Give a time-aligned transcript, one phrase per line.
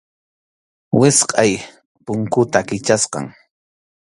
[0.99, 1.51] Wichqʼay
[2.05, 3.25] punkuta Kichasqam.